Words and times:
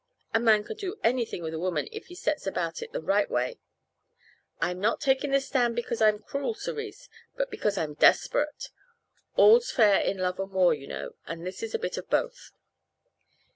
A 0.33 0.39
man 0.39 0.63
can 0.63 0.77
do 0.77 0.97
anything 1.03 1.43
with 1.43 1.53
a 1.53 1.59
woman 1.59 1.87
if 1.91 2.07
he 2.07 2.15
sets 2.15 2.47
about 2.47 2.81
it 2.81 2.91
the 2.91 3.03
right 3.03 3.29
way. 3.29 3.59
I'm 4.59 4.79
not 4.79 4.99
taking 4.99 5.29
this 5.29 5.45
stand 5.45 5.75
because 5.75 6.01
I'm 6.01 6.17
cruel, 6.23 6.55
Cerise, 6.55 7.07
but 7.35 7.51
because 7.51 7.77
I'm 7.77 7.93
desperate. 7.93 8.71
All's 9.35 9.69
fair 9.69 10.01
in 10.01 10.17
love 10.17 10.39
and 10.39 10.51
war, 10.51 10.73
you 10.73 10.87
know, 10.87 11.11
and 11.27 11.45
this 11.45 11.61
is 11.61 11.75
a 11.75 11.77
bit 11.77 11.97
of 11.97 12.09
both." 12.09 12.51